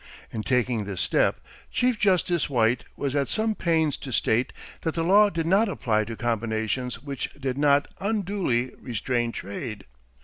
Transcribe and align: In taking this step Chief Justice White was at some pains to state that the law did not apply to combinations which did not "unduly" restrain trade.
In 0.31 0.41
taking 0.41 0.85
this 0.85 0.99
step 0.99 1.39
Chief 1.69 1.99
Justice 1.99 2.49
White 2.49 2.85
was 2.97 3.15
at 3.15 3.27
some 3.27 3.53
pains 3.53 3.97
to 3.97 4.11
state 4.11 4.51
that 4.81 4.95
the 4.95 5.03
law 5.03 5.29
did 5.29 5.45
not 5.45 5.69
apply 5.69 6.05
to 6.05 6.15
combinations 6.15 7.03
which 7.03 7.31
did 7.35 7.55
not 7.55 7.87
"unduly" 7.99 8.71
restrain 8.79 9.31
trade. 9.31 9.85